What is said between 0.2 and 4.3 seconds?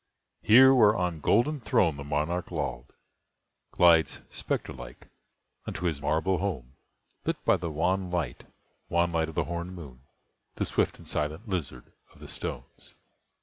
Here, where on golden throne the monarch lolled, Glides,